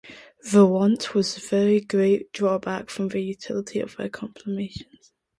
[0.51, 5.11] The want was a very great drawback from the utility of their compilations.